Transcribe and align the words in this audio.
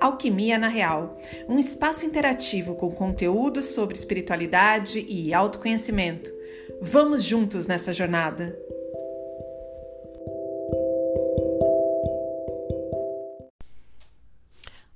Alquimia 0.00 0.58
na 0.58 0.68
Real, 0.68 1.18
um 1.46 1.58
espaço 1.58 2.06
interativo 2.06 2.74
com 2.74 2.90
conteúdos 2.90 3.66
sobre 3.66 3.94
espiritualidade 3.94 5.04
e 5.06 5.34
autoconhecimento. 5.34 6.30
Vamos 6.80 7.22
juntos 7.22 7.66
nessa 7.66 7.92
jornada! 7.92 8.58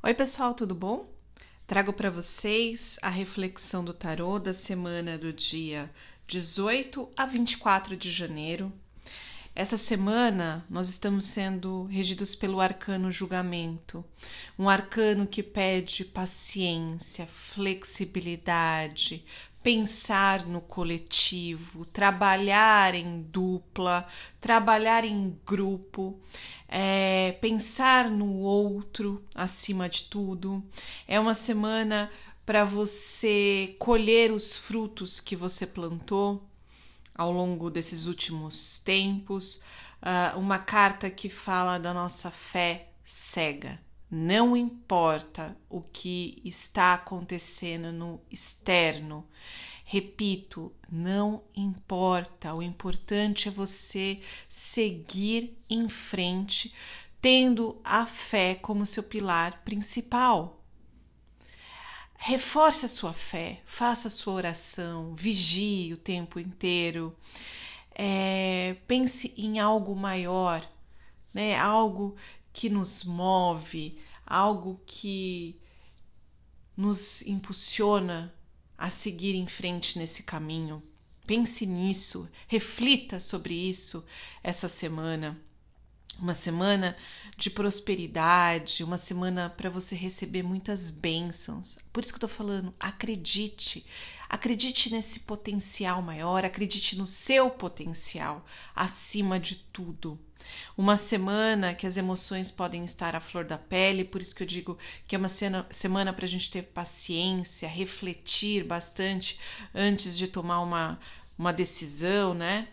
Oi, 0.02 0.14
pessoal, 0.14 0.54
tudo 0.54 0.74
bom? 0.74 1.06
Trago 1.66 1.92
para 1.92 2.10
vocês 2.10 2.98
a 3.02 3.10
reflexão 3.10 3.84
do 3.84 3.92
tarô 3.92 4.38
da 4.38 4.54
semana 4.54 5.18
do 5.18 5.34
dia 5.34 5.90
18 6.26 7.10
a 7.14 7.26
24 7.26 7.94
de 7.94 8.10
janeiro 8.10 8.72
essa 9.54 9.76
semana 9.76 10.64
nós 10.68 10.88
estamos 10.88 11.26
sendo 11.26 11.84
regidos 11.84 12.34
pelo 12.34 12.60
arcano 12.60 13.12
julgamento, 13.12 14.04
um 14.58 14.68
arcano 14.68 15.28
que 15.28 15.44
pede 15.44 16.04
paciência, 16.04 17.24
flexibilidade, 17.24 19.24
pensar 19.62 20.44
no 20.44 20.60
coletivo, 20.60 21.86
trabalhar 21.86 22.96
em 22.96 23.22
dupla, 23.22 24.06
trabalhar 24.40 25.04
em 25.04 25.38
grupo, 25.46 26.18
é, 26.68 27.36
pensar 27.40 28.10
no 28.10 28.40
outro 28.40 29.24
acima 29.34 29.88
de 29.88 30.04
tudo. 30.04 30.62
É 31.06 31.18
uma 31.20 31.32
semana 31.32 32.10
para 32.44 32.64
você 32.64 33.76
colher 33.78 34.32
os 34.32 34.56
frutos 34.56 35.20
que 35.20 35.36
você 35.36 35.64
plantou 35.64 36.42
ao 37.14 37.30
longo 37.30 37.70
desses 37.70 38.06
últimos 38.06 38.78
tempos, 38.80 39.62
uh, 40.02 40.38
uma 40.38 40.58
carta 40.58 41.08
que 41.10 41.28
fala 41.28 41.78
da 41.78 41.94
nossa 41.94 42.30
fé 42.30 42.88
cega. 43.04 43.80
Não 44.10 44.56
importa 44.56 45.56
o 45.68 45.80
que 45.80 46.40
está 46.44 46.94
acontecendo 46.94 47.92
no 47.92 48.20
externo. 48.30 49.26
Repito, 49.84 50.72
não 50.90 51.42
importa. 51.54 52.54
O 52.54 52.62
importante 52.62 53.48
é 53.48 53.50
você 53.50 54.20
seguir 54.48 55.58
em 55.68 55.88
frente, 55.88 56.72
tendo 57.20 57.80
a 57.82 58.06
fé 58.06 58.54
como 58.54 58.86
seu 58.86 59.02
pilar 59.02 59.62
principal. 59.64 60.63
Reforce 62.26 62.86
a 62.86 62.88
sua 62.88 63.12
fé, 63.12 63.60
faça 63.66 64.08
a 64.08 64.10
sua 64.10 64.32
oração, 64.32 65.14
vigie 65.14 65.92
o 65.92 65.98
tempo 65.98 66.40
inteiro, 66.40 67.14
é, 67.94 68.78
pense 68.88 69.34
em 69.36 69.60
algo 69.60 69.94
maior, 69.94 70.66
né? 71.34 71.54
algo 71.54 72.16
que 72.50 72.70
nos 72.70 73.04
move, 73.04 73.98
algo 74.26 74.80
que 74.86 75.60
nos 76.74 77.20
impulsiona 77.26 78.34
a 78.78 78.88
seguir 78.88 79.34
em 79.34 79.46
frente 79.46 79.98
nesse 79.98 80.22
caminho. 80.22 80.82
Pense 81.26 81.66
nisso, 81.66 82.26
reflita 82.48 83.20
sobre 83.20 83.52
isso 83.52 84.02
essa 84.42 84.66
semana 84.66 85.38
uma 86.20 86.34
semana 86.34 86.96
de 87.36 87.50
prosperidade, 87.50 88.84
uma 88.84 88.98
semana 88.98 89.50
para 89.50 89.68
você 89.68 89.94
receber 89.96 90.42
muitas 90.42 90.90
bênçãos. 90.90 91.78
Por 91.92 92.02
isso 92.02 92.12
que 92.12 92.16
eu 92.16 92.28
tô 92.28 92.28
falando, 92.28 92.74
acredite. 92.78 93.84
Acredite 94.28 94.90
nesse 94.90 95.20
potencial 95.20 96.00
maior, 96.00 96.44
acredite 96.44 96.96
no 96.96 97.06
seu 97.06 97.50
potencial 97.50 98.44
acima 98.74 99.38
de 99.38 99.56
tudo. 99.56 100.18
Uma 100.76 100.96
semana 100.96 101.74
que 101.74 101.86
as 101.86 101.96
emoções 101.96 102.50
podem 102.50 102.84
estar 102.84 103.16
à 103.16 103.20
flor 103.20 103.44
da 103.44 103.56
pele, 103.56 104.04
por 104.04 104.20
isso 104.20 104.34
que 104.34 104.42
eu 104.42 104.46
digo 104.46 104.78
que 105.06 105.14
é 105.14 105.18
uma 105.18 105.28
semana 105.70 106.12
para 106.12 106.24
a 106.24 106.28
gente 106.28 106.50
ter 106.50 106.62
paciência, 106.62 107.68
refletir 107.68 108.64
bastante 108.64 109.38
antes 109.74 110.16
de 110.16 110.28
tomar 110.28 110.60
uma, 110.60 110.98
uma 111.38 111.52
decisão, 111.52 112.34
né? 112.34 112.68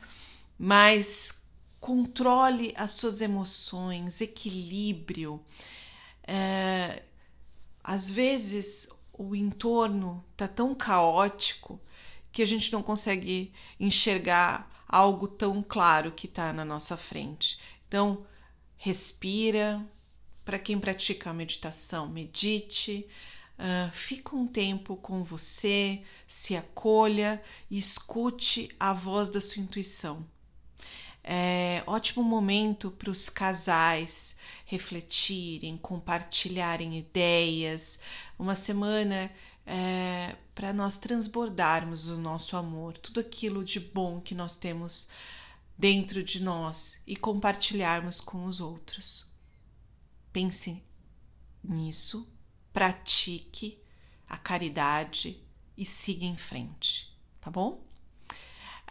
Mas 0.58 1.41
controle 1.82 2.74
as 2.78 2.92
suas 2.92 3.22
emoções, 3.22 4.22
equilíbrio. 4.22 5.44
É, 6.24 7.02
às 7.84 8.10
vezes 8.10 8.88
o 9.12 9.36
entorno 9.36 10.24
está 10.32 10.48
tão 10.48 10.76
caótico 10.76 11.82
que 12.32 12.44
a 12.44 12.46
gente 12.46 12.72
não 12.72 12.84
consegue 12.84 13.52
enxergar 13.80 14.70
algo 14.88 15.28
tão 15.28 15.64
claro 15.64 16.12
que 16.12 16.28
está 16.28 16.54
na 16.54 16.64
nossa 16.64 16.96
frente. 16.96 17.60
Então, 17.88 18.26
respira. 18.78 19.84
Para 20.46 20.58
quem 20.58 20.80
pratica 20.80 21.30
a 21.30 21.34
meditação, 21.34 22.08
medite. 22.08 23.08
Uh, 23.58 23.92
fica 23.92 24.36
um 24.36 24.48
tempo 24.48 24.96
com 24.98 25.24
você, 25.24 26.02
se 26.28 26.56
acolha 26.56 27.42
e 27.70 27.78
escute 27.78 28.70
a 28.80 28.92
voz 28.92 29.30
da 29.30 29.40
sua 29.40 29.62
intuição. 29.62 30.26
Ótimo 31.92 32.24
momento 32.24 32.90
para 32.90 33.12
os 33.12 33.28
casais 33.28 34.38
refletirem, 34.64 35.76
compartilharem 35.76 36.98
ideias. 36.98 38.00
Uma 38.40 38.56
semana 38.56 39.30
é, 39.66 40.38
para 40.56 40.72
nós 40.72 40.98
transbordarmos 40.98 42.08
o 42.08 42.16
nosso 42.16 42.56
amor, 42.56 42.98
tudo 42.98 43.20
aquilo 43.20 43.62
de 43.62 43.82
bom 43.82 44.22
que 44.22 44.34
nós 44.34 44.56
temos 44.56 45.10
dentro 45.78 46.24
de 46.24 46.42
nós 46.42 46.98
e 47.06 47.18
compartilharmos 47.18 48.22
com 48.22 48.46
os 48.46 48.62
outros. 48.62 49.36
Pense 50.32 50.82
nisso, 51.62 52.26
pratique 52.72 53.78
a 54.30 54.38
caridade 54.38 55.44
e 55.76 55.84
siga 55.84 56.24
em 56.24 56.38
frente, 56.38 57.14
tá 57.42 57.52
bom? 57.52 57.84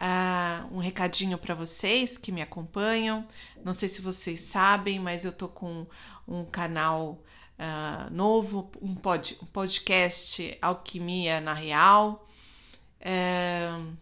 Uh, 0.01 0.77
um 0.77 0.79
recadinho 0.79 1.37
para 1.37 1.53
vocês 1.53 2.17
que 2.17 2.31
me 2.31 2.41
acompanham. 2.41 3.23
Não 3.63 3.71
sei 3.71 3.87
se 3.87 4.01
vocês 4.01 4.39
sabem, 4.41 4.99
mas 4.99 5.25
eu 5.25 5.31
tô 5.31 5.47
com 5.47 5.85
um 6.27 6.43
canal 6.43 7.23
uh, 7.59 8.11
novo, 8.11 8.71
um, 8.81 8.95
pod, 8.95 9.37
um, 9.43 9.45
podcast 9.45 10.57
Alquimia 10.59 11.39
na 11.39 11.53
Real. 11.53 12.27
Uh, 12.99 13.95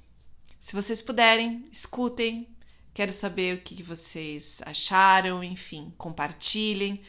se 0.57 0.73
vocês 0.73 1.01
puderem, 1.01 1.67
escutem. 1.69 2.47
Quero 2.93 3.11
saber 3.11 3.57
o 3.57 3.61
que 3.61 3.83
vocês 3.83 4.61
acharam, 4.65 5.43
enfim, 5.43 5.93
compartilhem 5.97 7.01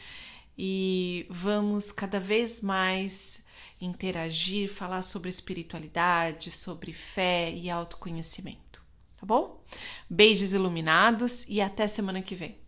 e 0.57 1.25
vamos 1.29 1.93
cada 1.93 2.19
vez 2.19 2.59
mais 2.59 3.41
interagir, 3.79 4.69
falar 4.69 5.01
sobre 5.01 5.29
espiritualidade, 5.29 6.51
sobre 6.51 6.91
fé 6.91 7.51
e 7.51 7.69
autoconhecimento 7.69 8.70
tá 9.21 9.25
bom? 9.27 9.63
Beijos 10.09 10.51
iluminados 10.51 11.45
e 11.47 11.61
até 11.61 11.85
semana 11.85 12.21
que 12.23 12.33
vem. 12.33 12.60